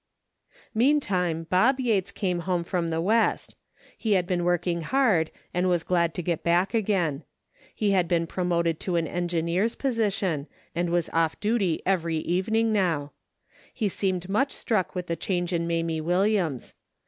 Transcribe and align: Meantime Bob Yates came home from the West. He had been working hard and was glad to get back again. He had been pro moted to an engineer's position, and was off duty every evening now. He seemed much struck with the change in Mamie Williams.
Meantime 0.73 1.43
Bob 1.47 1.79
Yates 1.79 2.11
came 2.11 2.39
home 2.39 2.63
from 2.63 2.87
the 2.87 2.99
West. 2.99 3.55
He 3.95 4.13
had 4.13 4.25
been 4.25 4.43
working 4.43 4.81
hard 4.81 5.29
and 5.53 5.69
was 5.69 5.83
glad 5.83 6.15
to 6.15 6.23
get 6.23 6.41
back 6.41 6.73
again. 6.73 7.23
He 7.75 7.91
had 7.91 8.07
been 8.07 8.25
pro 8.25 8.43
moted 8.43 8.79
to 8.79 8.95
an 8.95 9.05
engineer's 9.05 9.75
position, 9.75 10.47
and 10.73 10.89
was 10.89 11.09
off 11.13 11.39
duty 11.39 11.83
every 11.85 12.17
evening 12.17 12.73
now. 12.73 13.11
He 13.71 13.87
seemed 13.89 14.27
much 14.27 14.53
struck 14.53 14.95
with 14.95 15.05
the 15.05 15.15
change 15.15 15.53
in 15.53 15.67
Mamie 15.67 16.01
Williams. 16.01 16.73